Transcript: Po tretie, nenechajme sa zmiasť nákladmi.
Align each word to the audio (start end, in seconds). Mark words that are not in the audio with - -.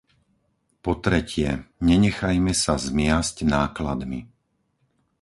Po 0.83 0.91
tretie, 1.05 1.49
nenechajme 1.89 2.53
sa 2.63 2.73
zmiasť 2.87 3.35
nákladmi. 3.55 4.21